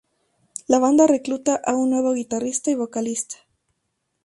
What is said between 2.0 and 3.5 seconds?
guitarrista y vocalista.